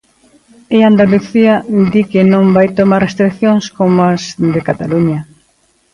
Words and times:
E 0.75 0.77
Andalucía 0.89 1.53
di 1.93 2.03
que 2.11 2.21
non 2.33 2.45
vai 2.55 2.67
tomar 2.79 3.01
restricións 3.07 3.65
como 3.77 3.97
as 4.13 4.23
de 4.53 4.61
Cataluña. 4.67 5.19